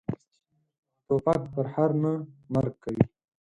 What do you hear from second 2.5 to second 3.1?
مرګ کوي.